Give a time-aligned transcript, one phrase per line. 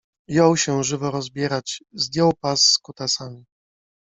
[0.29, 1.83] Jął się żywo rozbierać.
[1.93, 3.45] Zdjął pas z kutasami